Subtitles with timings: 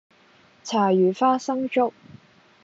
[0.63, 1.93] 柴魚花生粥